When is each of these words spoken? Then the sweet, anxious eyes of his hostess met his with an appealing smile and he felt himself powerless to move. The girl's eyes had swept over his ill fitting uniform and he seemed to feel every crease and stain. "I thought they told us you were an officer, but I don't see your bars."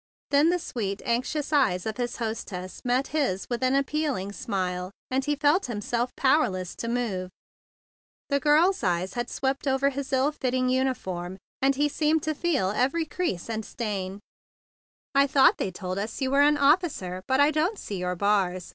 Then 0.31 0.49
the 0.49 0.57
sweet, 0.57 1.03
anxious 1.05 1.53
eyes 1.53 1.85
of 1.85 1.97
his 1.97 2.15
hostess 2.15 2.83
met 2.83 3.09
his 3.09 3.45
with 3.51 3.61
an 3.61 3.75
appealing 3.75 4.31
smile 4.31 4.89
and 5.11 5.23
he 5.23 5.35
felt 5.35 5.67
himself 5.67 6.09
powerless 6.17 6.73
to 6.77 6.87
move. 6.87 7.29
The 8.29 8.39
girl's 8.39 8.81
eyes 8.81 9.13
had 9.13 9.29
swept 9.29 9.67
over 9.67 9.91
his 9.91 10.11
ill 10.11 10.31
fitting 10.31 10.69
uniform 10.69 11.37
and 11.61 11.75
he 11.75 11.87
seemed 11.87 12.23
to 12.23 12.33
feel 12.33 12.71
every 12.71 13.05
crease 13.05 13.47
and 13.47 13.63
stain. 13.63 14.19
"I 15.13 15.27
thought 15.27 15.59
they 15.59 15.69
told 15.69 15.99
us 15.99 16.19
you 16.19 16.31
were 16.31 16.41
an 16.41 16.57
officer, 16.57 17.21
but 17.27 17.39
I 17.39 17.51
don't 17.51 17.77
see 17.77 17.99
your 17.99 18.15
bars." 18.15 18.69